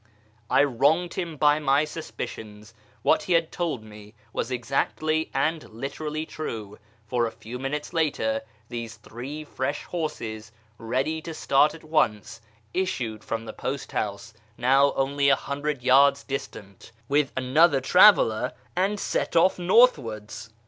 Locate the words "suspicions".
1.85-2.73